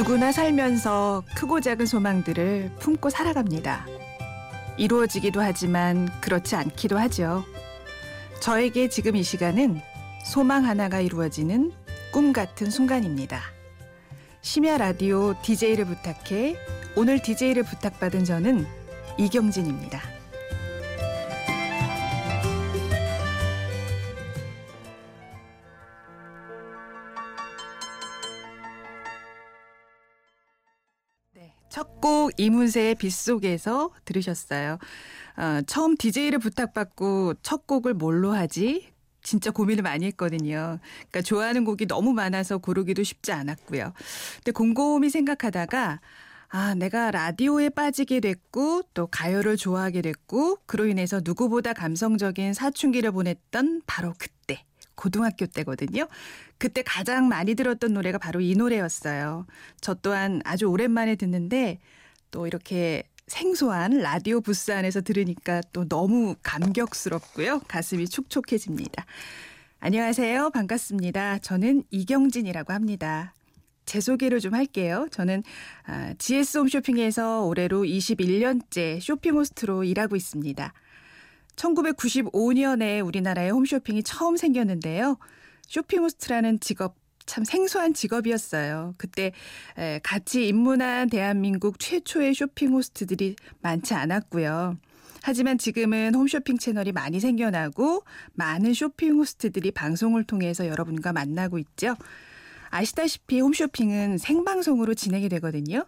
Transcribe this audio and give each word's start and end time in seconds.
누구나 0.00 0.32
살면서 0.32 1.24
크고 1.34 1.60
작은 1.60 1.84
소망들을 1.84 2.70
품고 2.78 3.10
살아갑니다. 3.10 3.84
이루어지기도 4.78 5.42
하지만 5.42 6.08
그렇지 6.22 6.56
않기도 6.56 6.96
하죠. 6.96 7.44
저에게 8.40 8.88
지금 8.88 9.14
이 9.14 9.22
시간은 9.22 9.82
소망 10.24 10.64
하나가 10.64 11.00
이루어지는 11.00 11.72
꿈 12.14 12.32
같은 12.32 12.70
순간입니다. 12.70 13.42
심야 14.40 14.78
라디오 14.78 15.34
DJ를 15.42 15.84
부탁해 15.84 16.56
오늘 16.96 17.20
DJ를 17.20 17.62
부탁받은 17.64 18.24
저는 18.24 18.66
이경진입니다. 19.18 20.00
첫 31.70 32.00
곡 32.00 32.32
이문세의 32.38 32.94
빗속에서 32.96 33.90
들으셨어요. 34.04 34.78
어, 35.36 35.60
처음 35.66 35.96
DJ를 35.96 36.38
부탁받고 36.38 37.34
첫 37.42 37.66
곡을 37.66 37.94
뭘로 37.94 38.32
하지? 38.32 38.88
진짜 39.22 39.50
고민을 39.50 39.82
많이 39.82 40.06
했거든요. 40.06 40.78
그러니까 41.10 41.22
좋아하는 41.22 41.64
곡이 41.64 41.86
너무 41.86 42.12
많아서 42.14 42.58
고르기도 42.58 43.02
쉽지 43.02 43.32
않았고요. 43.32 43.92
근데 44.36 44.52
곰곰이 44.52 45.10
생각하다가 45.10 46.00
아, 46.52 46.74
내가 46.74 47.12
라디오에 47.12 47.68
빠지게 47.68 48.18
됐고 48.20 48.82
또 48.92 49.06
가요를 49.06 49.56
좋아하게 49.56 50.02
됐고 50.02 50.56
그로 50.66 50.86
인해서 50.86 51.20
누구보다 51.22 51.74
감성적인 51.74 52.54
사춘기를 52.54 53.12
보냈던 53.12 53.82
바로 53.86 54.14
그때 54.18 54.39
고등학교 55.00 55.46
때거든요. 55.46 56.06
그때 56.58 56.82
가장 56.82 57.26
많이 57.26 57.54
들었던 57.54 57.94
노래가 57.94 58.18
바로 58.18 58.40
이 58.40 58.54
노래였어요. 58.54 59.46
저 59.80 59.94
또한 59.94 60.42
아주 60.44 60.66
오랜만에 60.66 61.16
듣는데 61.16 61.78
또 62.30 62.46
이렇게 62.46 63.04
생소한 63.26 63.98
라디오 63.98 64.42
부스 64.42 64.72
안에서 64.72 65.00
들으니까 65.00 65.62
또 65.72 65.88
너무 65.88 66.34
감격스럽고요. 66.42 67.60
가슴이 67.66 68.08
촉촉해집니다. 68.08 69.06
안녕하세요. 69.78 70.50
반갑습니다. 70.50 71.38
저는 71.38 71.84
이경진이라고 71.90 72.74
합니다. 72.74 73.32
제 73.86 74.00
소개를 74.00 74.40
좀 74.40 74.54
할게요. 74.54 75.08
저는 75.10 75.42
GS 76.18 76.58
홈쇼핑에서 76.58 77.46
올해로 77.46 77.84
21년째 77.84 79.00
쇼핑호스트로 79.00 79.84
일하고 79.84 80.14
있습니다. 80.14 80.74
1995년에 81.56 83.04
우리나라에 83.06 83.50
홈쇼핑이 83.50 84.02
처음 84.02 84.36
생겼는데요. 84.36 85.18
쇼핑호스트라는 85.68 86.60
직업 86.60 86.96
참 87.26 87.44
생소한 87.44 87.94
직업이었어요. 87.94 88.94
그때 88.96 89.32
같이 90.02 90.48
입문한 90.48 91.10
대한민국 91.10 91.78
최초의 91.78 92.34
쇼핑 92.34 92.72
호스트들이 92.72 93.36
많지 93.60 93.94
않았고요. 93.94 94.76
하지만 95.22 95.58
지금은 95.58 96.14
홈쇼핑 96.14 96.58
채널이 96.58 96.92
많이 96.92 97.20
생겨나고 97.20 98.04
많은 98.32 98.74
쇼핑 98.74 99.18
호스트들이 99.18 99.70
방송을 99.70 100.24
통해서 100.24 100.66
여러분과 100.66 101.12
만나고 101.12 101.58
있죠. 101.58 101.94
아시다시피 102.70 103.40
홈쇼핑은 103.40 104.18
생방송으로 104.18 104.94
진행이 104.94 105.28
되거든요. 105.28 105.84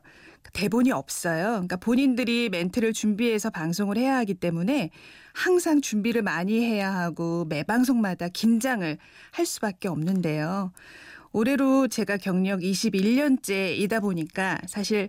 대본이 0.52 0.92
없어요. 0.92 1.44
그러니까 1.52 1.76
본인들이 1.76 2.48
멘트를 2.50 2.92
준비해서 2.92 3.50
방송을 3.50 3.96
해야 3.96 4.16
하기 4.18 4.34
때문에 4.34 4.90
항상 5.32 5.80
준비를 5.80 6.22
많이 6.22 6.62
해야 6.62 6.94
하고 6.94 7.44
매 7.46 7.62
방송마다 7.62 8.28
긴장을 8.28 8.98
할 9.30 9.46
수밖에 9.46 9.88
없는데요. 9.88 10.72
올해로 11.32 11.88
제가 11.88 12.18
경력 12.18 12.60
21년째이다 12.60 14.00
보니까 14.02 14.58
사실 14.66 15.08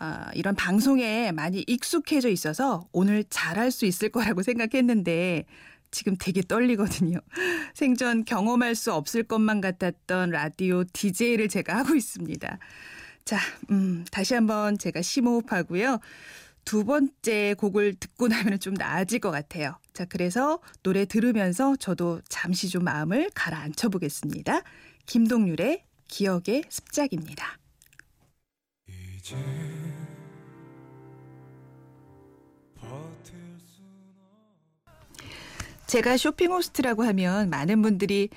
어, 0.00 0.26
이런 0.34 0.54
방송에 0.54 1.32
많이 1.32 1.64
익숙해져 1.66 2.28
있어서 2.28 2.86
오늘 2.92 3.24
잘할 3.28 3.72
수 3.72 3.84
있을 3.84 4.10
거라고 4.10 4.42
생각했는데 4.42 5.44
지금 5.90 6.16
되게 6.18 6.42
떨리거든요. 6.42 7.18
생전 7.74 8.24
경험할 8.24 8.74
수 8.74 8.92
없을 8.92 9.24
것만 9.24 9.60
같았던 9.60 10.30
라디오 10.30 10.84
DJ를 10.84 11.48
제가 11.48 11.78
하고 11.78 11.96
있습니다. 11.96 12.58
자, 13.28 13.38
음, 13.70 14.06
다시 14.10 14.32
한번 14.32 14.78
제가 14.78 15.02
심호흡하고요. 15.02 15.98
두 16.64 16.86
번째 16.86 17.54
곡을 17.58 17.96
듣고 17.96 18.26
나면 18.26 18.58
좀 18.58 18.72
나아질 18.72 19.18
것 19.18 19.30
같아요. 19.30 19.76
자, 19.92 20.06
그래서 20.06 20.60
노래 20.82 21.04
들으면서 21.04 21.76
저도 21.76 22.22
잠시 22.30 22.70
좀 22.70 22.84
마음을 22.84 23.28
가라앉혀 23.34 23.90
보겠습니다. 23.90 24.62
김동률의 25.04 25.84
기억의 26.06 26.64
습작입니다. 26.70 27.58
이제 29.18 29.36
제가 35.88 36.18
쇼핑 36.18 36.52
호스트라고 36.52 37.02
하면 37.04 37.48
많은 37.48 37.80
분들이 37.80 38.28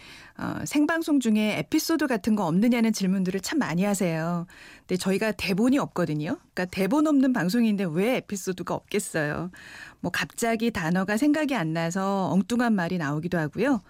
어, 0.41 0.66
생방송 0.66 1.19
중에 1.19 1.59
에피소드 1.59 2.07
같은 2.07 2.35
거 2.35 2.47
없느냐는 2.47 2.94
질문들을 2.94 3.40
참 3.41 3.59
많이 3.59 3.84
하세요. 3.84 4.47
근데 4.79 4.97
저희가 4.97 5.34
대본이 5.34 5.78
없거든요. 5.78 6.38
그러니까 6.53 6.66
대본 6.66 7.06
없는 7.06 7.31
방송인데 7.31 7.85
왜 7.91 8.16
에피소드가 8.18 8.74
없겠어요. 8.74 9.52
뭐 10.00 10.12
갑자기 10.12 10.72
단어가 10.72 11.16
생각이 11.18 11.53
안 11.56 11.74
나서 11.74 12.29
엉뚱한 12.31 12.74
말이 12.74 12.97
나오기도 12.97 13.38
하고요. 13.38 13.81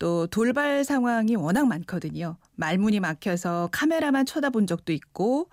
또 0.00 0.26
돌발 0.26 0.82
상황이 0.84 1.36
워낙 1.36 1.66
많거든요. 1.68 2.36
말문이 2.56 2.98
막혀서 3.00 3.68
카메라만 3.70 4.26
쳐다본 4.26 4.66
적도 4.66 4.92
있고 4.92 5.48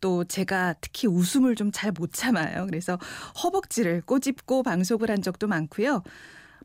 또 0.00 0.24
제가 0.24 0.74
특히 0.80 1.08
웃음을 1.08 1.54
좀 1.56 1.70
잘 1.72 1.92
못 1.92 2.12
참아요. 2.12 2.66
그래서 2.66 2.98
허벅지를 3.42 4.00
꼬집고 4.02 4.62
방송을 4.62 5.10
한 5.10 5.20
적도 5.20 5.48
많고요. 5.48 6.02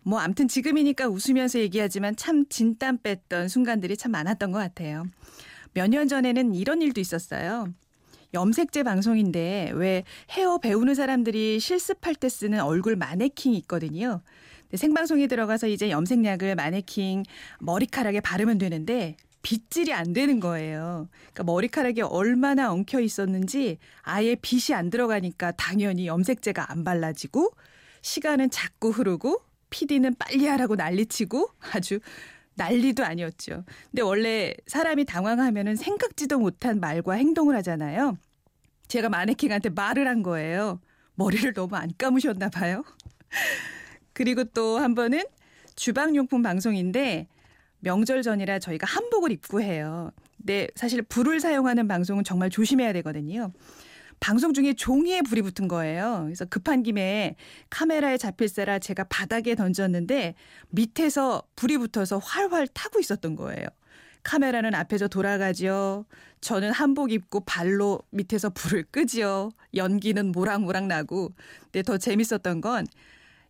뭐 0.06 0.19
암튼 0.19 0.47
지금이니까 0.47 1.08
웃으면서 1.08 1.59
얘기하지만 1.59 2.16
참 2.16 2.46
진땀 2.50 3.00
뺐던 3.00 3.47
순간들이 3.47 3.96
참 3.97 4.12
많았던 4.12 4.52
것 4.52 4.59
같아요. 4.59 5.06
몇 5.74 5.88
년 5.90 6.08
전에는 6.08 6.53
이런 6.56 6.81
일도 6.81 7.02
있었어요. 7.02 7.68
염색제 8.34 8.84
방송인데 8.84 9.72
왜 9.75 10.03
헤어 10.31 10.58
배우는 10.58 10.96
사람들이 10.96 11.59
실습할 11.59 12.16
때 12.16 12.30
쓰는 12.30 12.59
얼굴 12.62 12.96
마네킹이 12.96 13.58
있거든요. 13.59 14.22
생방송에 14.74 15.28
들어가서 15.28 15.68
이제 15.68 15.91
염색약을 15.91 16.56
마네킹 16.56 17.24
머리카락에 17.59 18.22
바르면 18.22 18.58
되는데 18.58 19.16
빗질이 19.44 19.94
안 19.94 20.14
되는 20.14 20.40
거예요. 20.40 21.09
그러니까 21.34 21.44
머리카락이 21.44 22.02
얼마나 22.02 22.72
엉켜 22.72 23.00
있었는지 23.00 23.78
아예 24.02 24.35
빗이 24.35 24.74
안 24.75 24.90
들어가니까 24.90 25.52
당연히 25.52 26.08
염색제가 26.08 26.72
안 26.72 26.84
발라지고 26.84 27.52
시간은 28.02 28.50
자꾸 28.50 28.90
흐르고 28.90 29.41
PD는 29.73 30.13
빨리 30.19 30.45
하라고 30.45 30.75
난리치고 30.75 31.50
아주 31.73 32.00
난리도 32.56 33.03
아니었죠. 33.03 33.66
근데 33.89 34.03
원래 34.03 34.53
사람이 34.67 35.06
당황하면은 35.06 35.75
생각지도 35.75 36.38
못한 36.38 36.79
말과 36.79 37.13
행동을 37.13 37.56
하잖아요. 37.57 38.17
제가 38.88 39.09
마네킹한테 39.09 39.69
말을 39.69 40.07
한 40.07 40.22
거예요. 40.22 40.79
머리를 41.16 41.51
너무 41.53 41.75
안 41.75 41.91
감으셨나 41.97 42.50
봐요. 42.50 42.84
그리고 44.13 44.44
또 44.44 44.78
한 44.78 44.94
번은 44.94 45.23
주방용품 45.75 46.44
방송인데 46.44 47.28
명절 47.79 48.22
전이라 48.22 48.59
저희가 48.59 48.85
한복을 48.85 49.31
입고 49.31 49.61
해요. 49.61 50.11
근데 50.38 50.67
사실 50.75 51.01
불을 51.01 51.40
사용하는 51.40 51.87
방송은 51.87 52.23
정말 52.23 52.52
조심해야 52.52 52.93
되거든요. 52.93 53.52
방송 54.23 54.53
중에 54.53 54.72
종이에 54.72 55.22
불이 55.22 55.41
붙은 55.41 55.67
거예요. 55.67 56.22
그래서 56.23 56.46
급한 56.46 56.81
김에 56.81 57.35
카메라에 57.70 58.17
잡힐세라 58.17 58.79
제가 58.79 59.03
바닥에 59.09 59.53
던졌는데 59.53 60.35
밑에서 60.70 61.43
불이 61.58 61.78
붙어서 61.78 62.20
활활 62.20 62.66
타고 62.67 63.02
있었던 63.02 63.35
거예요. 63.35 63.67
카메라는 64.23 64.75
앞에서 64.75 65.09
돌아가지요. 65.09 66.05
저는 66.40 66.72
한복 66.72 67.11
입고 67.11 67.41
발로 67.41 67.99
밑에서 68.11 68.49
불을 68.52 68.85
끄지요. 68.91 69.52
연기는 69.75 70.31
모락모락 70.31 70.87
나고. 70.87 71.34
근데 71.64 71.84
더 71.84 71.97
재밌었던 71.97 72.61
건 72.61 72.87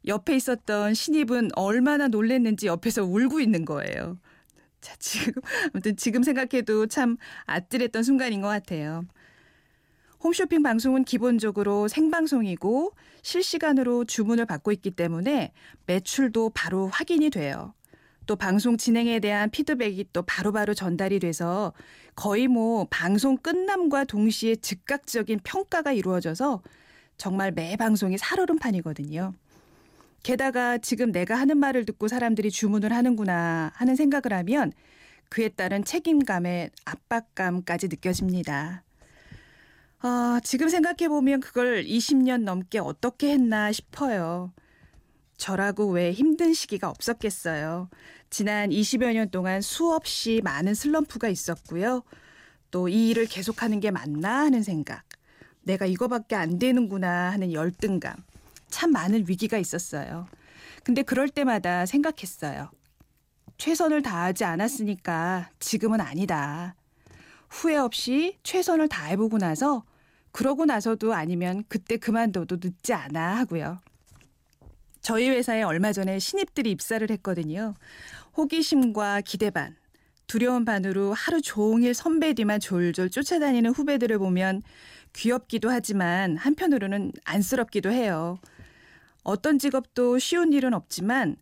옆에 0.08 0.36
있었던 0.36 0.96
신입은 0.96 1.52
얼마나 1.56 2.08
놀랬는지 2.08 2.66
옆에서 2.66 3.04
울고 3.04 3.42
있는 3.42 3.64
거예요. 3.66 4.18
자, 4.82 4.96
지금, 4.98 5.34
아무튼 5.72 5.96
지금 5.98 6.24
생각해도 6.24 6.88
참 6.88 7.18
아찔했던 7.46 8.02
순간인 8.02 8.42
것 8.42 8.48
같아요. 8.48 9.06
홈쇼핑 10.24 10.64
방송은 10.64 11.04
기본적으로 11.04 11.90
생방송이고 11.90 12.94
실시간으로 13.22 14.06
주문을 14.06 14.46
받고 14.46 14.72
있기 14.72 14.92
때문에 14.92 15.52
매출도 15.86 16.52
바로 16.52 16.88
확인이 16.88 17.30
돼요. 17.30 17.74
또 18.26 18.38
방송 18.38 18.78
진행에 18.78 19.20
대한 19.20 19.50
피드백이 19.50 20.06
또 20.14 20.22
바로바로 20.22 20.74
전달이 20.74 21.20
돼서 21.20 21.74
거의 22.16 22.48
뭐 22.48 22.88
방송 22.90 23.36
끝남과 23.36 24.06
동시에 24.06 24.56
즉각적인 24.56 25.42
평가가 25.44 25.92
이루어져서 25.92 26.62
정말 27.18 27.52
매 27.52 27.76
방송이 27.76 28.18
살얼음판이거든요. 28.18 29.34
게다가 30.24 30.78
지금 30.78 31.12
내가 31.12 31.36
하는 31.36 31.58
말을 31.58 31.84
듣고 31.84 32.08
사람들이 32.08 32.50
주문을 32.50 32.94
하는구나 32.94 33.74
하는 33.76 33.96
생각을 33.98 34.32
하면 34.32 34.72
그에 35.28 35.50
따른 35.50 35.84
책임감의 35.84 36.72
압박감까지 36.86 37.90
느껴집니다. 37.90 38.84
아, 40.06 40.42
지금 40.44 40.68
생각해보면 40.68 41.40
그걸 41.40 41.86
20년 41.86 42.44
넘게 42.44 42.80
어떻게 42.80 43.32
했나 43.32 43.72
싶어요. 43.72 44.52
저라고 45.38 45.88
왜 45.92 46.12
힘든 46.12 46.54
시기가 46.54 46.90
없었겠어요. 46.90 47.90
지난 48.30 48.70
20여 48.70 49.14
년 49.14 49.30
동안 49.30 49.62
수없이 49.62 50.42
많은 50.44 50.74
슬럼프가 50.74 51.30
있었고요. 51.30 52.04
또 52.72 52.90
이 52.90 53.10
일을 53.12 53.28
계속하는 53.28 53.80
게 53.80 53.92
맞나 53.92 54.40
하는 54.40 54.62
생각. 54.62 55.04
내가 55.62 55.86
이거밖에 55.86 56.36
안 56.36 56.60
되는구나 56.60 57.32
하는 57.32 57.54
열등감. 57.54 58.16
참 58.70 58.92
많은 58.92 59.26
위기가 59.30 59.58
있었어요. 59.58 60.28
근데 60.84 61.02
그럴 61.02 61.30
때마다 61.30 61.86
생각했어요. 61.86 62.70
최선을 63.58 64.02
다하지 64.02 64.44
않았으니까 64.44 65.50
지금은 65.60 66.02
아니다. 66.02 66.76
후회 67.50 67.78
없이 67.78 68.38
최선을 68.44 68.90
다해보고 68.90 69.38
나서 69.38 69.86
그러고 70.34 70.66
나서도 70.66 71.14
아니면 71.14 71.64
그때 71.70 71.96
그만둬도 71.96 72.58
늦지 72.62 72.92
않아 72.92 73.38
하고요. 73.38 73.80
저희 75.02 75.30
회사에 75.30 75.62
얼마 75.64 75.94
전에 75.94 76.20
신입들이 76.20 76.72
입사를 76.72 77.10
했거든요. 77.10 77.76
호기심과 78.36 79.22
기대 79.22 79.52
반, 79.52 79.76
두려운 80.26 80.66
반으로 80.66 81.14
하루 81.14 81.42
종일 81.42 81.94
선배 81.94 82.34
뒤만 82.34 82.60
졸졸 82.60 83.12
쫓아다니는 83.12 83.72
후배들을 83.72 84.18
보면 84.18 84.64
귀엽기도 85.14 85.70
하지만 85.70 86.36
한편으로는 86.38 87.12
안쓰럽기도 87.26 87.92
해요. 87.92 88.40
어떤 89.24 89.60
직업도 89.60 90.18
쉬운 90.18 90.52
일은 90.52 90.74
없지만 90.74 91.36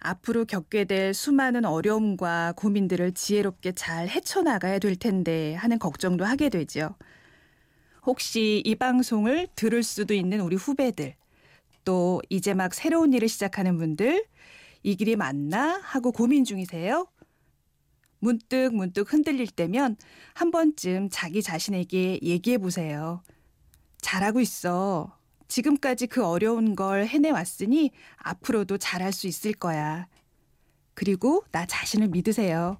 앞으로 0.00 0.46
겪게 0.46 0.84
될 0.84 1.14
수많은 1.14 1.64
어려움과 1.64 2.54
고민들을 2.56 3.12
지혜롭게 3.12 3.72
잘 3.72 4.08
헤쳐나가야 4.08 4.80
될 4.80 4.96
텐데 4.96 5.54
하는 5.54 5.78
걱정도 5.78 6.24
하게 6.24 6.48
되죠. 6.48 6.96
혹시 8.04 8.62
이 8.64 8.74
방송을 8.74 9.48
들을 9.54 9.82
수도 9.82 10.12
있는 10.14 10.40
우리 10.40 10.56
후배들, 10.56 11.14
또 11.84 12.20
이제 12.28 12.52
막 12.54 12.74
새로운 12.74 13.12
일을 13.12 13.28
시작하는 13.28 13.78
분들, 13.78 14.26
이 14.82 14.96
길이 14.96 15.14
맞나 15.14 15.78
하고 15.82 16.10
고민 16.10 16.44
중이세요? 16.44 17.06
문득 18.18 18.74
문득 18.74 19.12
흔들릴 19.12 19.48
때면 19.48 19.96
한 20.34 20.50
번쯤 20.50 21.08
자기 21.10 21.42
자신에게 21.42 22.20
얘기해 22.22 22.58
보세요. 22.58 23.22
잘하고 24.00 24.40
있어. 24.40 25.16
지금까지 25.48 26.06
그 26.06 26.24
어려운 26.24 26.74
걸 26.74 27.06
해내왔으니 27.06 27.90
앞으로도 28.16 28.78
잘할 28.78 29.12
수 29.12 29.26
있을 29.26 29.52
거야. 29.52 30.06
그리고 30.94 31.44
나 31.52 31.66
자신을 31.66 32.08
믿으세요. 32.08 32.78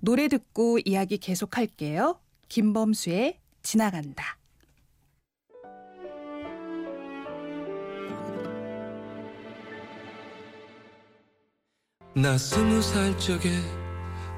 노래 0.00 0.28
듣고 0.28 0.78
이야기 0.84 1.18
계속할게요. 1.18 2.20
김범수의 2.48 3.40
지나간다. 3.62 4.38
나 12.16 12.38
스무 12.38 12.80
살 12.80 13.18
적에 13.18 13.50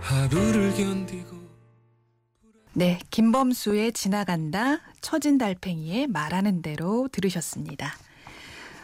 하루를 0.01 0.75
견디고 0.75 1.39
네, 2.75 2.99
김범수의 3.11 3.93
지나간다, 3.93 4.81
처진 5.01 5.39
달팽이의 5.39 6.09
말하는 6.09 6.61
대로 6.61 7.07
들으셨습니다. 7.13 7.95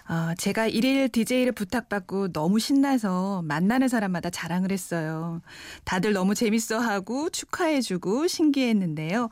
어, 0.08 0.35
제가 0.38 0.69
일일 0.69 1.08
DJ를 1.08 1.50
부탁받고 1.50 2.32
너무 2.32 2.61
신나서 2.61 3.43
만나는 3.43 3.88
사람마다 3.88 4.31
자랑을 4.31 4.70
했어요. 4.70 5.43
다들 5.82 6.12
너무 6.12 6.37
재밌어 6.37 6.79
하고 6.79 7.31
축하해주고 7.31 8.29
신기했는데요. 8.29 9.29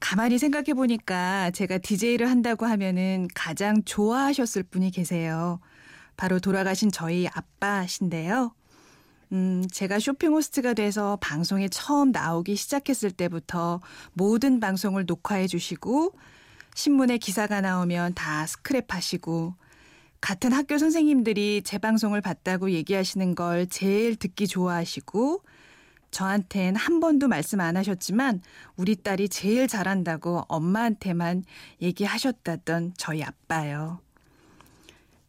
가만히 0.00 0.36
생각해 0.38 0.74
보니까 0.74 1.52
제가 1.52 1.78
DJ를 1.78 2.28
한다고 2.28 2.66
하면은 2.66 3.28
가장 3.36 3.84
좋아하셨을 3.84 4.64
분이 4.64 4.90
계세요. 4.90 5.60
바로 6.16 6.40
돌아가신 6.40 6.90
저희 6.90 7.28
아빠신데요. 7.28 8.52
음, 9.32 9.64
제가 9.70 10.00
쇼핑 10.00 10.32
호스트가 10.32 10.74
돼서 10.74 11.16
방송에 11.20 11.68
처음 11.68 12.10
나오기 12.10 12.56
시작했을 12.56 13.12
때부터 13.12 13.80
모든 14.12 14.58
방송을 14.58 15.06
녹화해 15.06 15.46
주시고 15.46 16.14
신문에 16.74 17.18
기사가 17.18 17.60
나오면 17.60 18.14
다 18.14 18.44
스크랩 18.46 18.90
하시고 18.90 19.54
같은 20.20 20.52
학교 20.52 20.78
선생님들이 20.78 21.62
제 21.64 21.78
방송을 21.78 22.20
봤다고 22.20 22.72
얘기하시는 22.72 23.34
걸 23.34 23.68
제일 23.68 24.16
듣기 24.16 24.48
좋아하시고 24.48 25.42
저한텐 26.10 26.74
한 26.74 26.98
번도 26.98 27.28
말씀 27.28 27.60
안 27.60 27.76
하셨지만 27.76 28.42
우리 28.76 28.96
딸이 28.96 29.28
제일 29.28 29.68
잘한다고 29.68 30.44
엄마한테만 30.48 31.44
얘기하셨다던 31.80 32.94
저희 32.96 33.22
아빠요. 33.22 34.00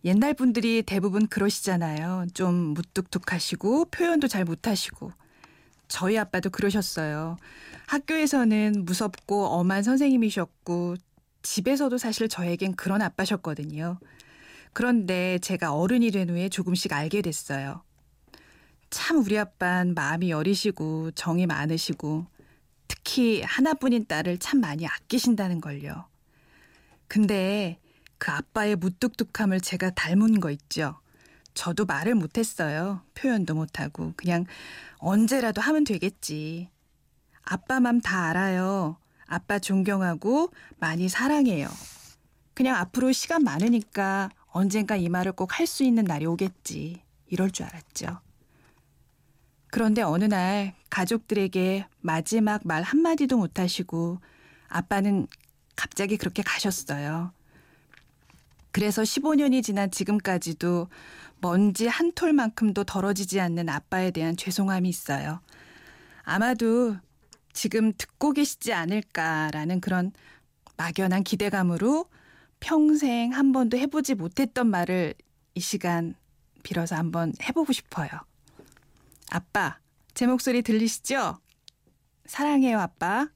옛날 0.03 0.33
분들이 0.33 0.81
대부분 0.81 1.27
그러시잖아요. 1.27 2.27
좀 2.33 2.55
무뚝뚝하시고 2.73 3.85
표현도 3.85 4.27
잘 4.27 4.45
못하시고. 4.45 5.11
저희 5.87 6.17
아빠도 6.17 6.49
그러셨어요. 6.49 7.37
학교에서는 7.87 8.85
무섭고 8.85 9.47
엄한 9.47 9.83
선생님이셨고 9.83 10.95
집에서도 11.43 11.97
사실 11.97 12.29
저에겐 12.29 12.75
그런 12.75 13.01
아빠셨거든요. 13.01 13.99
그런데 14.73 15.37
제가 15.39 15.73
어른이 15.73 16.11
된 16.11 16.29
후에 16.29 16.49
조금씩 16.49 16.93
알게 16.93 17.21
됐어요. 17.21 17.83
참 18.89 19.17
우리 19.17 19.37
아빠는 19.37 19.93
마음이 19.93 20.31
여리시고 20.31 21.11
정이 21.11 21.45
많으시고 21.45 22.25
특히 22.87 23.41
하나뿐인 23.41 24.05
딸을 24.05 24.37
참 24.37 24.61
많이 24.61 24.87
아끼신다는 24.87 25.61
걸요. 25.61 26.07
근데 27.07 27.79
그 28.21 28.29
아빠의 28.29 28.75
무뚝뚝함을 28.75 29.61
제가 29.61 29.89
닮은 29.89 30.41
거 30.41 30.51
있죠. 30.51 31.01
저도 31.55 31.85
말을 31.85 32.13
못했어요. 32.13 33.01
표현도 33.15 33.55
못하고. 33.55 34.13
그냥 34.15 34.45
언제라도 34.99 35.59
하면 35.59 35.83
되겠지. 35.83 36.69
아빠 37.41 37.79
맘 37.79 37.99
다 37.99 38.25
알아요. 38.29 38.97
아빠 39.25 39.57
존경하고 39.57 40.51
많이 40.77 41.09
사랑해요. 41.09 41.67
그냥 42.53 42.75
앞으로 42.75 43.11
시간 43.11 43.43
많으니까 43.43 44.29
언젠가 44.51 44.95
이 44.97 45.09
말을 45.09 45.31
꼭 45.31 45.59
할 45.59 45.65
수 45.65 45.83
있는 45.83 46.03
날이 46.03 46.27
오겠지. 46.27 47.01
이럴 47.25 47.49
줄 47.49 47.65
알았죠. 47.65 48.19
그런데 49.71 50.03
어느 50.03 50.25
날 50.25 50.75
가족들에게 50.91 51.87
마지막 52.01 52.61
말 52.67 52.83
한마디도 52.83 53.35
못하시고 53.37 54.21
아빠는 54.67 55.25
갑자기 55.75 56.17
그렇게 56.17 56.43
가셨어요. 56.43 57.33
그래서 58.71 59.01
15년이 59.01 59.63
지난 59.63 59.91
지금까지도 59.91 60.87
먼지 61.39 61.87
한 61.87 62.11
톨만큼도 62.13 62.83
덜어지지 62.83 63.39
않는 63.39 63.69
아빠에 63.69 64.11
대한 64.11 64.37
죄송함이 64.37 64.87
있어요. 64.87 65.41
아마도 66.23 66.95
지금 67.53 67.91
듣고 67.97 68.31
계시지 68.31 68.73
않을까라는 68.73 69.81
그런 69.81 70.11
막연한 70.77 71.23
기대감으로 71.23 72.05
평생 72.59 73.33
한 73.33 73.51
번도 73.51 73.77
해보지 73.77 74.15
못했던 74.15 74.67
말을 74.67 75.15
이 75.55 75.59
시간 75.59 76.15
빌어서 76.63 76.95
한번 76.95 77.33
해보고 77.41 77.73
싶어요. 77.73 78.09
아빠, 79.31 79.79
제 80.13 80.27
목소리 80.27 80.61
들리시죠? 80.61 81.39
사랑해요, 82.25 82.79
아빠. 82.79 83.27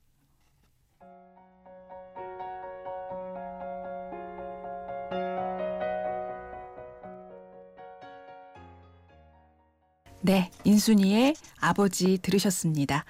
네, 10.25 10.50
인순이의 10.63 11.36
아버지 11.60 12.17
들으셨습니다. 12.17 13.05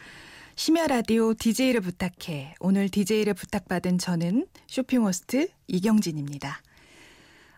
심야 0.58 0.86
라디오 0.86 1.34
DJ를 1.34 1.80
부탁해. 1.80 2.56
오늘 2.60 2.90
DJ를 2.90 3.34
부탁받은 3.34 4.00
저는 4.00 4.46
쇼핑호스트 4.68 5.48
이경진입니다. 5.68 6.62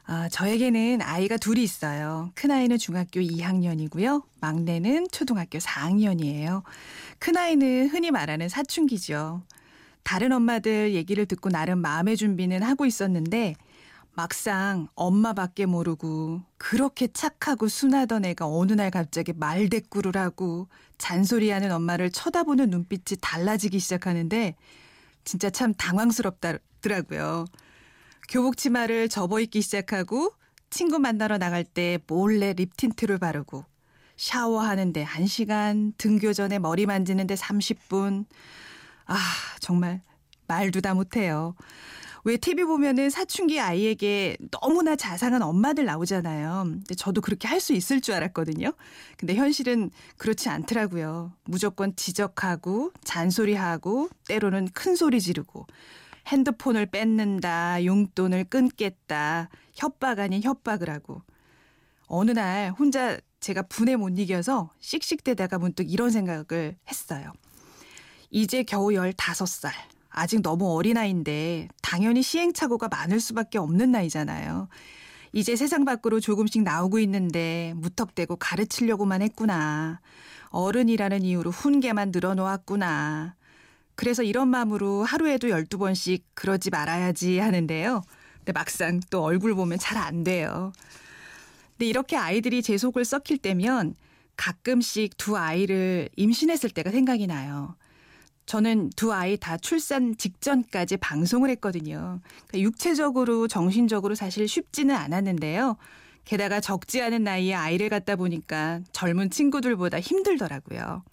아, 0.06 0.30
저에게는 0.30 1.02
아이가 1.02 1.38
둘이 1.38 1.64
있어요. 1.64 2.30
큰아이는 2.36 2.78
중학교 2.78 3.20
2학년이고요. 3.20 4.26
막내는 4.42 5.08
초등학교 5.12 5.58
4학년이에요. 5.58 6.62
큰아이는 7.18 7.88
흔히 7.88 8.12
말하는 8.12 8.50
사춘기죠. 8.50 9.42
다른 10.04 10.34
엄마들 10.34 10.94
얘기를 10.94 11.26
듣고 11.26 11.50
나름 11.50 11.80
마음의 11.80 12.16
준비는 12.16 12.62
하고 12.62 12.86
있었는데 12.86 13.56
막상 14.18 14.88
엄마밖에 14.96 15.68
모르고 15.68 16.42
그렇게 16.58 17.06
착하고 17.06 17.68
순하던 17.68 18.26
애가 18.26 18.48
어느 18.48 18.74
날 18.74 18.90
갑자기 18.90 19.32
말대꾸를 19.32 20.18
하고 20.18 20.68
잔소리하는 20.98 21.72
엄마를 21.72 22.10
쳐다보는 22.10 22.72
눈빛이 22.72 23.20
달라지기 23.22 23.78
시작하는데 23.78 24.56
진짜 25.24 25.52
참 25.52 25.72
당황스럽더라고요. 25.76 27.46
교복 28.28 28.58
치마를 28.58 29.08
접어 29.08 29.40
입기 29.40 29.62
시작하고 29.62 30.32
친구 30.72 30.98
만나러 30.98 31.38
나갈 31.38 31.64
때 31.64 32.00
몰래 32.08 32.54
lip 32.54 32.76
tint를 32.76 33.20
바르고 33.20 33.66
샤워하는데 34.16 35.06
1시간, 35.06 35.94
등교 36.00 36.34
전에 36.34 36.58
머리 36.58 36.88
만지는데 36.88 37.36
30분. 37.36 38.26
아, 39.06 39.16
정말 39.60 40.02
말도 40.48 40.82
다 40.82 40.96
못해요. 40.96 41.54
왜 42.28 42.36
TV 42.36 42.66
보면은 42.66 43.10
사춘기 43.10 43.58
아이에게 43.58 44.36
너무나 44.52 44.98
자상한 44.98 45.42
엄마들 45.42 45.86
나오잖아요. 45.86 46.64
근데 46.66 46.94
저도 46.94 47.22
그렇게 47.22 47.48
할 47.48 47.62
수 47.62 47.72
있을 47.72 48.02
줄 48.02 48.16
알았거든요. 48.16 48.74
근데 49.16 49.34
현실은 49.34 49.92
그렇지 50.18 50.50
않더라고요. 50.50 51.32
무조건 51.46 51.96
지적하고 51.96 52.92
잔소리하고 53.06 54.10
때로는 54.28 54.68
큰 54.74 54.98
소리 54.98 55.22
지르고 55.22 55.68
핸드폰을 56.28 56.88
뺏는다, 56.88 57.86
용돈을 57.86 58.44
끊겠다, 58.44 59.48
협박 59.74 60.20
아닌 60.20 60.44
협박을 60.44 60.90
하고. 60.90 61.22
어느 62.08 62.32
날 62.32 62.72
혼자 62.72 63.18
제가 63.40 63.62
분에 63.64 63.96
못 63.96 64.20
이겨서 64.20 64.74
씩씩대다가 64.82 65.60
문득 65.60 65.90
이런 65.90 66.10
생각을 66.12 66.76
했어요. 66.90 67.32
이제 68.30 68.64
겨우 68.64 68.90
15살. 68.90 69.72
아직 70.18 70.42
너무 70.42 70.74
어린아이인데 70.76 71.70
당연히 71.82 72.24
시행착오가 72.24 72.88
많을 72.88 73.20
수밖에 73.20 73.60
없는 73.60 73.92
나이잖아요. 73.92 74.68
이제 75.32 75.56
세상 75.56 75.86
밖으로 75.86 76.20
조금씩 76.20 76.64
나오고 76.64 77.00
있는데 77.00 77.74
무턱대고 77.76 78.38
가르치려고만 78.38 79.22
했구나. 79.22 80.00
어른이라는 80.50 81.22
이유로 81.22 81.52
훈계만 81.52 82.12
늘어놓았구나. 82.12 83.36
그래서 83.96 84.24
이런 84.24 84.48
마음으로 84.48 85.04
하루에도 85.04 85.50
12번씩 85.50 86.24
그러지 86.34 86.72
말아야지 86.72 87.40
하는데요. 87.40 88.02
근데 88.40 88.52
막상 88.54 89.00
또 89.10 89.24
얼굴 89.24 89.54
보면 89.56 89.78
잘 89.78 89.98
안 89.98 90.24
돼요. 90.24 90.72
근데 91.72 91.86
이렇게 91.86 92.16
아이들이 92.18 92.64
제 92.64 92.78
속을 92.78 93.06
썩힐 93.06 93.38
때면 93.38 93.94
가끔씩 94.36 95.18
두 95.18 95.38
아이를 95.38 96.10
임신했을 96.16 96.72
때가 96.72 96.90
생각이 96.92 97.28
나요. 97.28 97.76
저는 98.48 98.90
두 98.96 99.14
아이 99.14 99.38
다 99.38 99.58
출산 99.58 100.16
직전까지 100.18 100.98
방송을 100.98 101.50
했거든요. 101.52 102.22
그러니까 102.48 102.60
육체적으로, 102.60 103.48
정신적으로 103.48 104.16
사실 104.16 104.48
쉽지는 104.48 104.96
않았는데요. 104.96 105.76
게다가 106.24 106.62
적지 106.62 107.02
않은 107.02 107.26
나이에 107.26 107.54
아이를 107.54 107.90
갖다 107.90 108.16
보니까 108.16 108.80
젊은 108.94 109.30
친구들보다 109.30 110.00
힘들더라고요. 110.00 111.04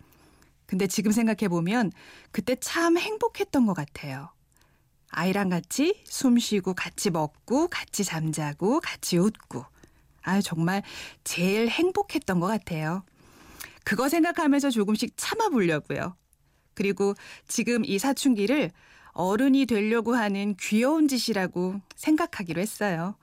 근데 0.66 0.86
지금 0.86 1.10
생각해보면 1.10 1.90
그때 2.30 2.54
참 2.54 2.96
행복했던 2.96 3.66
것 3.66 3.74
같아요. 3.74 4.30
아이랑 5.10 5.48
같이 5.48 6.02
숨 6.04 6.38
쉬고 6.38 6.74
같이 6.74 7.10
먹고 7.10 7.66
같이 7.68 8.04
잠자고 8.04 8.80
같이 8.80 9.18
웃고. 9.18 9.64
아 10.22 10.40
정말 10.40 10.82
제일 11.24 11.68
행복했던 11.68 12.38
것 12.38 12.46
같아요. 12.46 13.04
그거 13.84 14.08
생각하면서 14.08 14.70
조금씩 14.70 15.14
참아보려고요. 15.16 16.16
그리고 16.74 17.14
지금 17.48 17.84
이 17.84 17.98
사춘기를 17.98 18.70
어른이 19.12 19.66
되려고 19.66 20.14
하는 20.14 20.56
귀여운 20.60 21.08
짓이라고 21.08 21.80
생각하기로 21.94 22.60
했어요. 22.60 23.16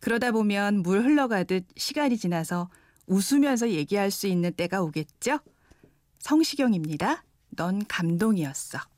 그러다 0.00 0.32
보면 0.32 0.82
물 0.82 1.02
흘러가듯 1.04 1.64
시간이 1.76 2.16
지나서 2.16 2.68
웃으면서 3.06 3.70
얘기할 3.70 4.10
수 4.10 4.26
있는 4.26 4.52
때가 4.52 4.82
오겠죠? 4.82 5.40
성시경입니다. 6.20 7.24
넌 7.50 7.84
감동이었어. 7.86 8.89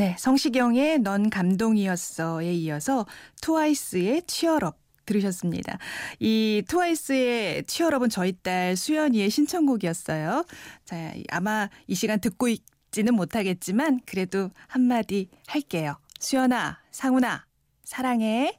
네, 0.00 0.16
성시경의 0.18 1.00
넌 1.00 1.28
감동이었어에 1.28 2.54
이어서 2.54 3.04
트와이스의 3.42 4.22
치얼업 4.26 4.78
들으셨습니다. 5.04 5.76
이 6.18 6.62
트와이스의 6.66 7.64
치얼업은 7.64 8.08
저희 8.08 8.32
딸 8.42 8.76
수연이의 8.76 9.28
신청곡이었어요. 9.28 10.46
자, 10.86 11.12
아마 11.28 11.68
이 11.86 11.94
시간 11.94 12.18
듣고 12.18 12.48
있지는 12.48 13.12
못하겠지만 13.14 14.00
그래도 14.06 14.48
한마디 14.68 15.28
할게요. 15.46 15.98
수연아, 16.18 16.78
상훈아, 16.92 17.44
사랑해. 17.84 18.58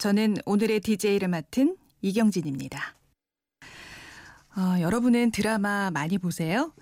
저는 0.00 0.38
오늘의 0.46 0.80
DJ를 0.80 1.28
맡은 1.28 1.76
이경진입니다. 2.00 2.94
어, 4.56 4.80
여러분은 4.80 5.30
드라마 5.30 5.90
많이 5.90 6.16
보세요? 6.16 6.72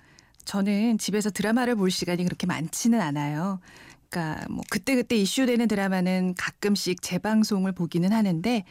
저는 0.45 0.97
집에서 0.97 1.29
드라마를 1.29 1.75
볼 1.75 1.91
시간이 1.91 2.23
그렇게 2.23 2.47
많지는 2.47 3.01
않아요. 3.01 3.59
그러니까 4.09 4.47
뭐 4.49 4.63
그때그때 4.69 5.17
이슈되는 5.17 5.67
드라마는 5.67 6.33
가끔씩 6.35 7.01
재방송을 7.01 7.73
보기는 7.73 8.09
하는데 8.09 8.63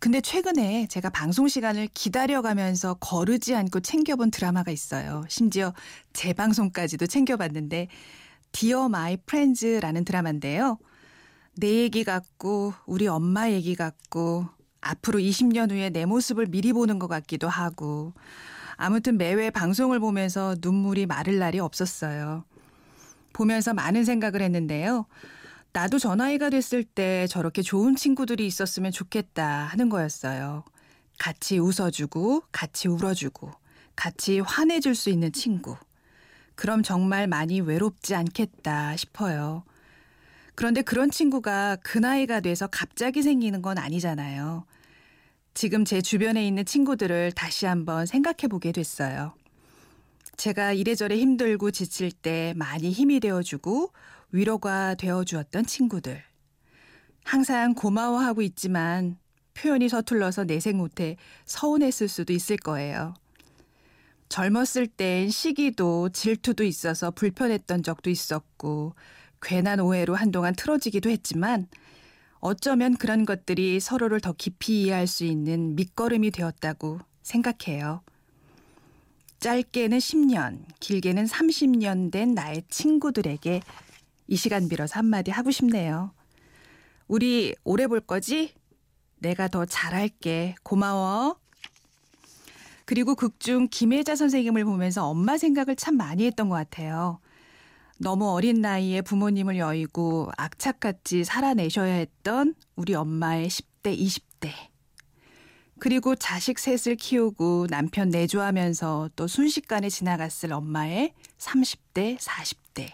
근데 0.00 0.20
최근에 0.20 0.88
제가 0.88 1.08
방송 1.10 1.46
시간을 1.46 1.86
기다려가면서 1.94 2.94
거르지 2.94 3.54
않고 3.54 3.78
챙겨본 3.78 4.32
드라마가 4.32 4.72
있어요. 4.72 5.24
심지어 5.28 5.72
재방송까지도 6.12 7.06
챙겨봤는데 7.06 7.86
Dear 8.50 8.88
My 8.88 9.16
Friends라는 9.16 10.04
드라마인데요. 10.04 10.76
내 11.58 11.82
얘기 11.82 12.04
같고 12.04 12.74
우리 12.84 13.08
엄마 13.08 13.50
얘기 13.50 13.74
같고 13.74 14.46
앞으로 14.82 15.18
20년 15.18 15.70
후에 15.70 15.90
내 15.90 16.04
모습을 16.04 16.46
미리 16.46 16.72
보는 16.72 16.98
것 16.98 17.08
같기도 17.08 17.48
하고 17.48 18.12
아무튼 18.76 19.16
매회 19.16 19.50
방송을 19.50 19.98
보면서 19.98 20.54
눈물이 20.60 21.06
마를 21.06 21.38
날이 21.38 21.58
없었어요. 21.58 22.44
보면서 23.32 23.72
많은 23.72 24.04
생각을 24.04 24.42
했는데요. 24.42 25.06
나도 25.72 25.98
저 25.98 26.14
나이가 26.14 26.50
됐을 26.50 26.84
때 26.84 27.26
저렇게 27.26 27.62
좋은 27.62 27.96
친구들이 27.96 28.46
있었으면 28.46 28.92
좋겠다 28.92 29.46
하는 29.46 29.88
거였어요. 29.88 30.64
같이 31.18 31.58
웃어주고, 31.58 32.44
같이 32.52 32.88
울어주고, 32.88 33.50
같이 33.94 34.40
화내줄 34.40 34.94
수 34.94 35.10
있는 35.10 35.32
친구. 35.32 35.76
그럼 36.54 36.82
정말 36.82 37.26
많이 37.26 37.60
외롭지 37.60 38.14
않겠다 38.14 38.96
싶어요. 38.96 39.64
그런데 40.56 40.80
그런 40.82 41.10
친구가 41.10 41.76
그 41.82 41.98
나이가 41.98 42.40
돼서 42.40 42.66
갑자기 42.66 43.22
생기는 43.22 43.62
건 43.62 43.78
아니잖아요. 43.78 44.64
지금 45.52 45.84
제 45.84 46.00
주변에 46.00 46.46
있는 46.46 46.64
친구들을 46.64 47.32
다시 47.32 47.66
한번 47.66 48.06
생각해 48.06 48.48
보게 48.48 48.72
됐어요. 48.72 49.34
제가 50.36 50.72
이래저래 50.72 51.16
힘들고 51.16 51.70
지칠 51.70 52.10
때 52.10 52.54
많이 52.56 52.90
힘이 52.90 53.20
되어주고 53.20 53.92
위로가 54.32 54.94
되어주었던 54.94 55.66
친구들. 55.66 56.22
항상 57.24 57.74
고마워하고 57.74 58.40
있지만 58.42 59.18
표현이 59.54 59.88
서툴러서 59.90 60.44
내색 60.44 60.76
못해 60.76 61.16
서운했을 61.44 62.08
수도 62.08 62.32
있을 62.32 62.56
거예요. 62.56 63.14
젊었을 64.30 64.86
땐 64.86 65.28
시기도 65.28 66.08
질투도 66.08 66.64
있어서 66.64 67.10
불편했던 67.10 67.82
적도 67.82 68.08
있었고 68.10 68.94
괜한 69.42 69.80
오해로 69.80 70.14
한동안 70.14 70.54
틀어지기도 70.54 71.10
했지만 71.10 71.68
어쩌면 72.40 72.96
그런 72.96 73.24
것들이 73.24 73.80
서로를 73.80 74.20
더 74.20 74.32
깊이 74.32 74.82
이해할 74.82 75.06
수 75.06 75.24
있는 75.24 75.74
밑거름이 75.76 76.30
되었다고 76.30 77.00
생각해요. 77.22 78.02
짧게는 79.40 79.98
10년, 79.98 80.64
길게는 80.80 81.24
30년 81.26 82.10
된 82.10 82.34
나의 82.34 82.62
친구들에게 82.68 83.60
이 84.28 84.36
시간 84.36 84.68
빌어서 84.68 84.98
한마디 84.98 85.30
하고 85.30 85.50
싶네요. 85.50 86.12
우리 87.06 87.54
오래 87.64 87.86
볼 87.86 88.00
거지? 88.00 88.54
내가 89.18 89.48
더 89.48 89.64
잘할게. 89.64 90.54
고마워. 90.62 91.36
그리고 92.84 93.14
극 93.14 93.38
중 93.38 93.68
김혜자 93.70 94.16
선생님을 94.16 94.64
보면서 94.64 95.06
엄마 95.08 95.36
생각을 95.38 95.76
참 95.76 95.96
많이 95.96 96.24
했던 96.24 96.48
것 96.48 96.54
같아요. 96.56 97.20
너무 97.98 98.28
어린 98.30 98.60
나이에 98.60 99.00
부모님을 99.00 99.56
여의고 99.56 100.30
악착같이 100.36 101.24
살아내셔야 101.24 101.94
했던 101.94 102.54
우리 102.74 102.94
엄마의 102.94 103.48
10대, 103.48 103.98
20대. 103.98 104.50
그리고 105.78 106.14
자식 106.14 106.58
셋을 106.58 106.96
키우고 106.96 107.68
남편 107.68 108.10
내조하면서 108.10 109.10
또 109.16 109.26
순식간에 109.26 109.88
지나갔을 109.88 110.52
엄마의 110.52 111.14
30대, 111.38 112.18
40대. 112.18 112.90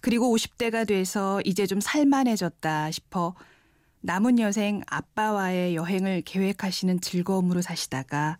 그리고 0.00 0.34
50대가 0.36 0.86
돼서 0.86 1.40
이제 1.44 1.66
좀 1.66 1.80
살만해졌다 1.80 2.90
싶어 2.90 3.34
남은 4.02 4.38
여생 4.38 4.82
아빠와의 4.86 5.74
여행을 5.74 6.22
계획하시는 6.22 7.00
즐거움으로 7.00 7.62
사시다가 7.62 8.36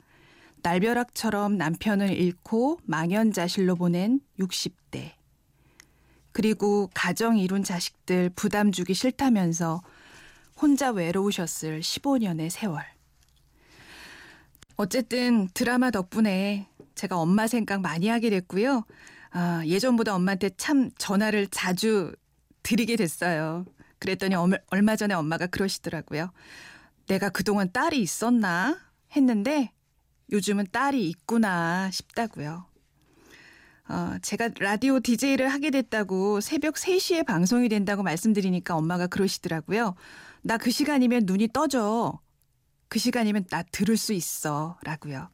날벼락처럼 0.63 1.57
남편을 1.57 2.11
잃고 2.11 2.81
망연자실로 2.85 3.77
보낸 3.77 4.21
60대. 4.39 5.24
그리고 6.35 6.91
가정 6.95 7.39
이룬 7.39 7.63
자식들 7.63 8.29
부담 8.35 8.73
주기 8.73 8.93
싫다면서 8.93 9.83
혼자 10.61 10.91
외로우셨을 10.91 11.81
15년의 11.81 12.51
세월. 12.51 12.85
어쨌든 14.75 15.49
드라마 15.55 15.93
덕분에 15.93 16.67
제가 16.97 17.17
엄마 17.17 17.47
생각 17.47 17.81
많이 17.81 18.09
하게 18.09 18.31
됐고요. 18.31 18.85
아, 19.31 19.63
예전보다 19.65 20.13
엄마한테 20.17 20.51
참 20.57 20.91
전화를 20.99 21.47
자주 21.47 22.13
드리게 22.65 22.97
됐어요. 22.97 23.65
그랬더니 24.01 24.35
얼마 24.71 24.97
전에 24.97 25.15
엄마가 25.15 25.47
그러시더라고요. 25.47 26.33
내가 27.07 27.29
그동안 27.29 27.71
딸이 27.71 28.01
있었나 28.01 28.81
했는데 29.15 29.71
요즘은 30.33 30.67
딸이 30.73 31.09
있구나 31.11 31.93
싶다고요. 31.93 32.74
어, 33.89 34.17
제가 34.23 34.51
라디오 34.61 34.99
DJ를 35.01 35.49
하게 35.49 35.71
됐다고 35.71 36.41
새벽 36.41 36.75
3시에 36.77 37.27
방송이 37.27 37.69
된다고 37.69 38.03
말씀드리니까 38.03 38.75
엄마가 38.77 39.07
그러시더라고요. 39.07 39.95
나 40.43 40.57
그 40.59 40.71
시간이면 40.71 41.23
눈이 41.27 41.49
떠져. 41.53 42.19
그 42.89 42.99
시간이면 42.99 43.47
나 43.51 43.63
들을 43.63 43.97
수 43.97 44.13
있어. 44.13 44.79
라고요. 44.85 45.29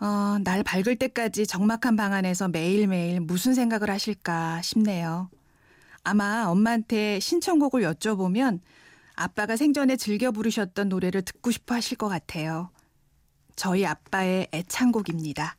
어, 0.00 0.38
날 0.42 0.62
밝을 0.62 0.96
때까지 0.96 1.46
적막한 1.46 1.96
방 1.96 2.12
안에서 2.12 2.48
매일매일 2.48 3.20
무슨 3.20 3.54
생각을 3.54 3.90
하실까 3.90 4.60
싶네요. 4.62 5.30
아마 6.02 6.44
엄마한테 6.46 7.20
신청곡을 7.20 7.82
여쭤보면 7.82 8.60
아빠가 9.14 9.56
생전에 9.56 9.96
즐겨 9.96 10.30
부르셨던 10.30 10.88
노래를 10.88 11.22
듣고 11.22 11.50
싶어 11.50 11.74
하실 11.74 11.96
것 11.96 12.08
같아요. 12.08 12.70
저희 13.56 13.86
아빠의 13.86 14.48
애창곡입니다. 14.52 15.56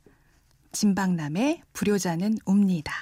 진박남의 0.75 1.61
불효자는 1.71 2.37
옵니다. 2.45 2.93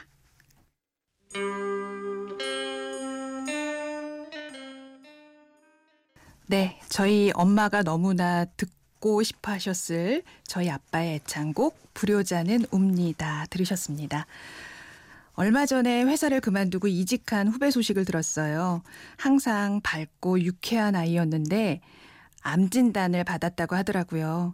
네, 6.45 6.79
저희 6.87 7.31
엄마가 7.33 7.81
너무나 7.81 8.45
듣고 8.45 9.23
싶어 9.23 9.53
하셨을 9.53 10.21
저희 10.45 10.69
아빠의 10.69 11.15
애창곡 11.15 11.95
불효자는 11.95 12.67
옵니다. 12.69 13.47
들으셨습니다. 13.49 14.27
얼마 15.33 15.65
전에 15.65 16.03
회사를 16.03 16.41
그만두고 16.41 16.87
이직한 16.87 17.47
후배 17.47 17.71
소식을 17.71 18.05
들었어요. 18.05 18.83
항상 19.17 19.81
밝고 19.81 20.41
유쾌한 20.41 20.95
아이였는데 20.95 21.81
암 22.43 22.69
진단을 22.69 23.23
받았다고 23.23 23.75
하더라고요. 23.75 24.53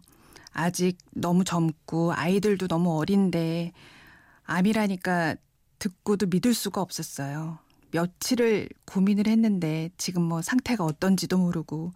아직 0.51 0.97
너무 1.11 1.43
젊고 1.43 2.13
아이들도 2.13 2.67
너무 2.67 2.97
어린데 2.97 3.71
암이라니까 4.43 5.35
듣고도 5.77 6.27
믿을 6.27 6.53
수가 6.53 6.81
없었어요. 6.81 7.59
며칠을 7.91 8.69
고민을 8.85 9.27
했는데 9.27 9.89
지금 9.97 10.23
뭐 10.23 10.41
상태가 10.41 10.83
어떤지도 10.83 11.37
모르고 11.37 11.93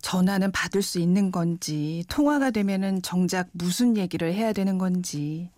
전화는 0.00 0.52
받을 0.52 0.82
수 0.82 1.00
있는 1.00 1.32
건지 1.32 2.04
통화가 2.08 2.50
되면은 2.52 3.02
정작 3.02 3.48
무슨 3.52 3.96
얘기를 3.96 4.32
해야 4.32 4.52
되는 4.52 4.78
건지 4.78 5.50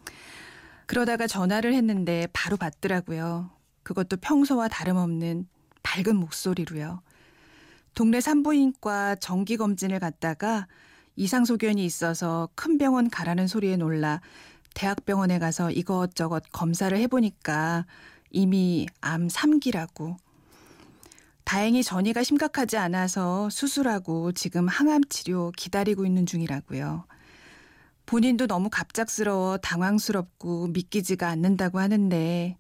그러다가 0.87 1.27
전화를 1.27 1.75
했는데 1.75 2.27
바로 2.33 2.57
받더라고요. 2.57 3.51
그것도 3.83 4.17
평소와 4.17 4.69
다름없는 4.69 5.47
밝은 5.83 6.17
목소리로요. 6.17 7.03
동네 7.95 8.21
산부인과 8.21 9.17
정기 9.17 9.57
검진을 9.57 9.99
갔다가 9.99 10.67
이상소견이 11.17 11.85
있어서 11.85 12.49
큰 12.55 12.79
병원 12.79 13.11
가라는 13.11 13.47
소리에 13.47 13.77
놀라 13.77 14.21
대학병원에 14.75 15.39
가서 15.39 15.71
이것저것 15.71 16.45
검사를 16.53 16.97
해보니까 16.97 17.87
이미 18.31 18.87
암 19.01 19.29
3기라고. 19.29 20.17
다행히 21.45 21.83
전이가 21.83 22.23
심각하지 22.23 22.77
않아서 22.77 23.51
수술하고 23.51 24.33
지금 24.33 24.69
항암 24.69 25.03
치료 25.09 25.51
기다리고 25.57 26.07
있는 26.07 26.25
중이라고요. 26.25 27.05
본인도 28.07 28.47
너무 28.47 28.71
갑작스러워 28.71 29.59
당황스럽고 29.59 30.69
믿기지가 30.69 31.29
않는다고 31.29 31.81
하는데, 31.81 32.57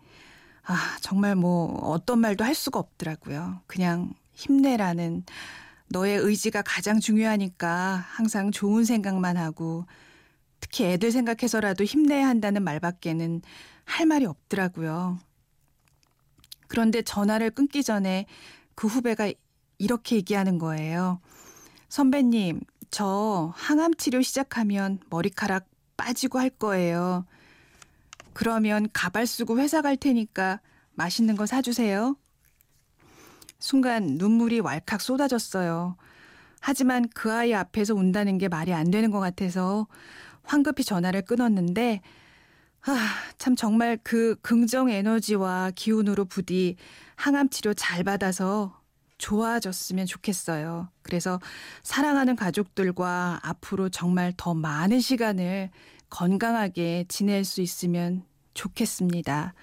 아, 0.64 0.96
정말 1.00 1.36
뭐 1.36 1.78
어떤 1.82 2.18
말도 2.18 2.44
할 2.44 2.54
수가 2.54 2.78
없더라고요. 2.78 3.60
그냥 3.66 4.12
힘내라는 4.32 5.24
너의 5.90 6.18
의지가 6.18 6.62
가장 6.62 7.00
중요하니까 7.00 8.04
항상 8.08 8.50
좋은 8.52 8.84
생각만 8.84 9.36
하고 9.36 9.86
특히 10.60 10.84
애들 10.84 11.10
생각해서라도 11.10 11.84
힘내야 11.84 12.28
한다는 12.28 12.62
말밖에는 12.62 13.42
할 13.84 14.06
말이 14.06 14.24
없더라고요. 14.24 15.18
그런데 16.68 17.02
전화를 17.02 17.50
끊기 17.50 17.82
전에 17.82 18.26
그 18.76 18.86
후배가 18.86 19.32
이렇게 19.78 20.16
얘기하는 20.16 20.58
거예요. 20.58 21.20
선배님, 21.88 22.60
저 22.90 23.52
항암 23.56 23.94
치료 23.94 24.22
시작하면 24.22 25.00
머리카락 25.10 25.68
빠지고 25.96 26.38
할 26.38 26.50
거예요. 26.50 27.26
그러면 28.32 28.88
가발 28.92 29.26
쓰고 29.26 29.58
회사 29.58 29.82
갈 29.82 29.96
테니까 29.96 30.60
맛있는 30.94 31.36
거 31.36 31.46
사주세요. 31.46 32.16
순간 33.60 34.16
눈물이 34.18 34.60
왈칵 34.60 35.00
쏟아졌어요. 35.00 35.96
하지만 36.60 37.08
그 37.14 37.32
아이 37.32 37.54
앞에서 37.54 37.94
운다는 37.94 38.38
게 38.38 38.48
말이 38.48 38.72
안 38.72 38.90
되는 38.90 39.10
것 39.10 39.20
같아서 39.20 39.86
황급히 40.42 40.82
전화를 40.82 41.22
끊었는데, 41.22 42.00
아, 42.86 43.08
참 43.38 43.54
정말 43.54 43.98
그 44.02 44.36
긍정 44.42 44.90
에너지와 44.90 45.70
기운으로 45.74 46.24
부디 46.24 46.76
항암 47.16 47.50
치료 47.50 47.74
잘 47.74 48.02
받아서 48.02 48.80
좋아졌으면 49.18 50.06
좋겠어요. 50.06 50.88
그래서 51.02 51.38
사랑하는 51.82 52.36
가족들과 52.36 53.40
앞으로 53.42 53.90
정말 53.90 54.32
더 54.36 54.54
많은 54.54 55.00
시간을 55.00 55.70
건강하게 56.08 57.04
지낼 57.08 57.44
수 57.44 57.60
있으면 57.60 58.24
좋겠습니다. 58.54 59.54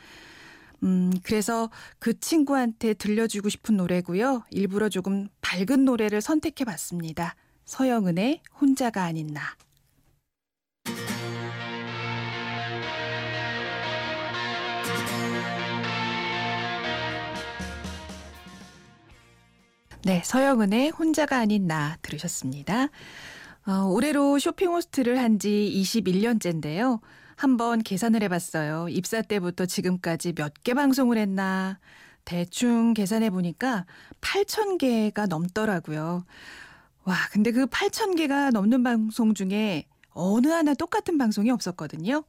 음, 0.83 1.11
그래서 1.23 1.69
그 1.99 2.19
친구한테 2.19 2.93
들려주고 2.93 3.49
싶은 3.49 3.77
노래고요. 3.77 4.43
일부러 4.51 4.89
조금 4.89 5.27
밝은 5.41 5.85
노래를 5.85 6.21
선택해 6.21 6.65
봤습니다. 6.65 7.35
서영은의 7.65 8.41
혼자가 8.61 9.03
아닌 9.03 9.27
나. 9.27 9.41
네, 20.03 20.21
서영은의 20.23 20.91
혼자가 20.91 21.37
아닌 21.37 21.67
나 21.67 21.97
들으셨습니다. 22.01 22.87
어, 23.67 23.83
올해로 23.89 24.39
쇼핑 24.39 24.69
호스트를 24.71 25.17
한 25.19 25.39
지 25.39 25.49
21년째인데요. 25.75 26.99
한번 27.37 27.83
계산을 27.83 28.23
해봤어요. 28.23 28.89
입사 28.89 29.21
때부터 29.21 29.65
지금까지 29.67 30.33
몇 30.33 30.53
개 30.63 30.73
방송을 30.73 31.17
했나. 31.17 31.79
대충 32.25 32.93
계산해 32.93 33.29
보니까 33.29 33.85
8천 34.21 34.77
개가 34.79 35.27
넘더라고요. 35.27 36.25
와, 37.05 37.15
근데 37.31 37.51
그 37.51 37.67
8천 37.67 38.17
개가 38.17 38.49
넘는 38.49 38.83
방송 38.83 39.33
중에 39.33 39.85
어느 40.11 40.47
하나 40.47 40.73
똑같은 40.73 41.17
방송이 41.17 41.51
없었거든요. 41.51 42.23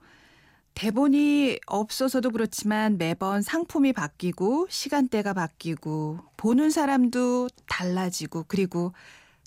대본이 0.75 1.59
없어서도 1.67 2.31
그렇지만 2.31 2.99
매번 2.99 3.43
상품이 3.43 3.95
바뀌고 3.95 4.67
시간대가 4.71 5.33
바뀌고 5.33 6.21
보는 6.37 6.71
사람도 6.71 7.49
달라지고 7.67 8.45
그리고 8.47 8.93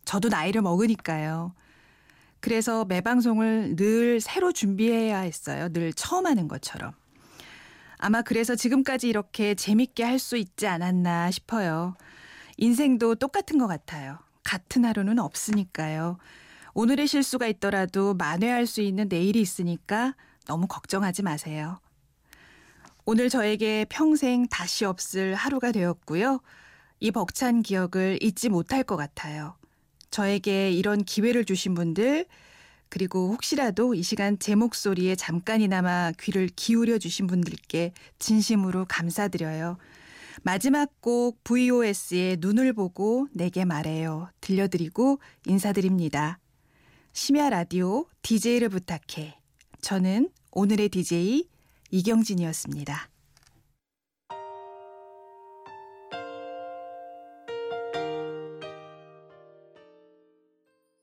저도 0.03 0.27
나이를 0.27 0.63
먹으니까요. 0.63 1.53
그래서 2.41 2.85
매 2.85 3.01
방송을 3.01 3.75
늘 3.75 4.19
새로 4.19 4.51
준비해야 4.51 5.19
했어요. 5.19 5.69
늘 5.69 5.93
처음 5.93 6.25
하는 6.25 6.47
것처럼. 6.47 6.91
아마 7.99 8.23
그래서 8.23 8.55
지금까지 8.55 9.07
이렇게 9.07 9.53
재밌게 9.53 10.03
할 10.03 10.17
수 10.19 10.37
있지 10.37 10.67
않았나 10.67 11.29
싶어요. 11.31 11.95
인생도 12.57 13.15
똑같은 13.15 13.57
것 13.59 13.67
같아요. 13.67 14.17
같은 14.43 14.85
하루는 14.85 15.19
없으니까요. 15.19 16.17
오늘의 16.73 17.07
실수가 17.07 17.47
있더라도 17.47 18.15
만회할 18.15 18.65
수 18.65 18.81
있는 18.81 19.07
내일이 19.07 19.39
있으니까 19.39 20.15
너무 20.47 20.67
걱정하지 20.67 21.21
마세요. 21.21 21.79
오늘 23.05 23.29
저에게 23.29 23.85
평생 23.89 24.47
다시 24.47 24.85
없을 24.85 25.35
하루가 25.35 25.71
되었고요. 25.71 26.39
이 26.99 27.11
벅찬 27.11 27.61
기억을 27.61 28.17
잊지 28.21 28.49
못할 28.49 28.83
것 28.83 28.95
같아요. 28.95 29.55
저에게 30.11 30.71
이런 30.71 31.03
기회를 31.03 31.45
주신 31.45 31.73
분들, 31.73 32.25
그리고 32.89 33.29
혹시라도 33.29 33.93
이 33.93 34.03
시간 34.03 34.37
제 34.37 34.53
목소리에 34.53 35.15
잠깐이나마 35.15 36.11
귀를 36.19 36.49
기울여 36.53 36.97
주신 36.97 37.25
분들께 37.25 37.93
진심으로 38.19 38.85
감사드려요. 38.89 39.77
마지막 40.43 40.89
곡 41.01 41.41
VOS의 41.43 42.37
눈을 42.39 42.73
보고 42.73 43.27
내게 43.33 43.63
말해요. 43.63 44.29
들려드리고 44.41 45.19
인사드립니다. 45.45 46.39
심야 47.13 47.49
라디오 47.49 48.05
DJ를 48.21 48.69
부탁해. 48.69 49.37
저는 49.81 50.29
오늘의 50.51 50.89
DJ 50.89 51.47
이경진이었습니다. 51.91 53.10